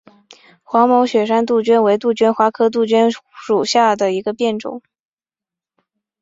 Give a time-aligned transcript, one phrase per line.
[0.63, 4.81] 黄毛雪山杜鹃为杜鹃花科杜鹃属下的一个变种。